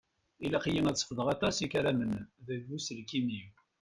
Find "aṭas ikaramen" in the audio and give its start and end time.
1.35-2.11